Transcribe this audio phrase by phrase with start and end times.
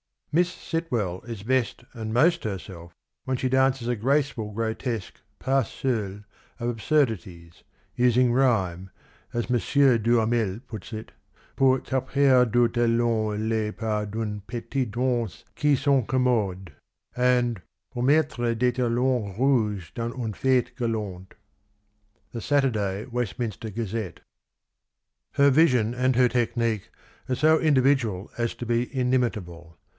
[0.31, 5.67] 121" Miss Sitwell is best and most herself when she dances a graceful grotesque pas
[5.69, 6.23] seiil
[6.57, 7.63] of absurdities,
[7.95, 8.89] using rhyme—
[9.33, 10.01] as Mr.
[10.01, 11.11] Duhamel puts it,'
[11.57, 16.71] pour taper du talon les pas dune petite danse qui s'en accommode,'
[17.15, 17.61] and'
[17.91, 21.35] pour mettre des talons rouges dans une fete galante.'
[22.33, 24.21] "—The Saturday Westminster Gazette."
[25.33, 26.89] Her vision and her technique
[27.29, 29.77] are so individual as to be inimitable.